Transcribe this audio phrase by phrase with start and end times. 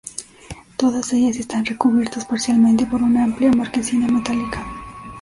[0.77, 4.65] Todas ellas están recubiertas parcialmente por una amplia marquesina metálica.